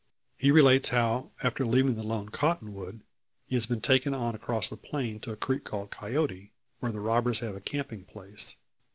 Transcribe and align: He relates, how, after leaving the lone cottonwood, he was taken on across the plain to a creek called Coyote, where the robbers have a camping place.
He 0.35 0.49
relates, 0.49 0.89
how, 0.89 1.29
after 1.43 1.63
leaving 1.63 1.93
the 1.95 2.01
lone 2.01 2.29
cottonwood, 2.29 3.01
he 3.47 3.53
was 3.53 3.67
taken 3.67 4.15
on 4.15 4.33
across 4.33 4.67
the 4.67 4.75
plain 4.75 5.19
to 5.19 5.31
a 5.31 5.35
creek 5.37 5.63
called 5.63 5.91
Coyote, 5.91 6.51
where 6.79 6.91
the 6.91 6.99
robbers 6.99 7.41
have 7.41 7.55
a 7.55 7.61
camping 7.61 8.05
place. 8.05 8.57